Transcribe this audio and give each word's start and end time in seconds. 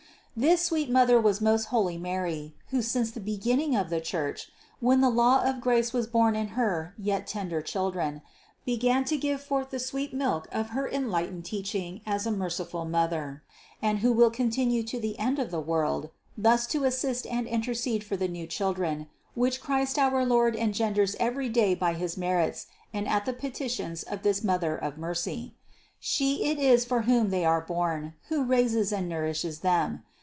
This 0.33 0.61
sweet 0.61 0.89
Mother 0.89 1.19
was 1.19 1.41
most 1.41 1.65
holy 1.65 1.97
Mary, 1.97 2.55
who 2.69 2.81
since 2.81 3.11
the 3.11 3.19
beginning 3.19 3.75
of 3.75 3.89
the 3.89 3.99
Church, 3.99 4.49
when 4.79 5.01
the 5.01 5.09
law 5.09 5.43
of 5.43 5.59
grace 5.59 5.91
was 5.91 6.07
born 6.07 6.37
in 6.37 6.49
her 6.55 6.93
yet 6.97 7.27
tender 7.27 7.61
children, 7.61 8.21
began 8.63 9.03
to 9.05 9.17
give 9.17 9.41
forth 9.41 9.71
the 9.71 9.77
sweet 9.77 10.13
milk 10.13 10.47
of 10.49 10.69
her 10.69 10.87
enlightened 10.89 11.43
teaching 11.43 11.99
as 12.05 12.25
a 12.25 12.31
merciful 12.31 12.85
Mother; 12.85 13.43
and 13.81 13.99
who 13.99 14.13
will 14.13 14.31
continue 14.31 14.83
to 14.83 15.01
the 15.01 15.19
end 15.19 15.37
of 15.37 15.51
the 15.51 15.59
world 15.59 16.11
thus 16.37 16.65
to 16.67 16.85
assist 16.85 17.27
and 17.27 17.45
intercede 17.45 18.01
for 18.01 18.15
the 18.15 18.29
new 18.29 18.47
chil 18.47 18.71
dren, 18.73 19.09
which 19.35 19.59
Christ 19.59 19.99
our 19.99 20.25
Lord 20.25 20.55
engenders 20.55 21.13
every 21.19 21.49
day 21.49 21.75
by 21.75 21.93
his 21.93 22.15
merits 22.15 22.67
and 22.93 23.05
at 23.05 23.25
the 23.25 23.33
petitions 23.33 24.01
of 24.03 24.23
this 24.23 24.45
Mother 24.45 24.77
of 24.77 24.97
mercy. 24.97 25.55
She 25.99 26.37
27 26.37 26.37
394 26.37 26.37
CITY 26.39 26.39
OF 26.39 26.39
GOD 26.39 26.51
it 26.51 26.73
is 26.73 26.85
for 26.85 27.01
whom 27.27 27.31
they 27.31 27.43
are 27.43 27.61
born, 27.61 28.13
who 28.29 28.45
raises 28.45 28.93
and 28.93 29.09
nourishes 29.09 29.59
them. 29.59 30.03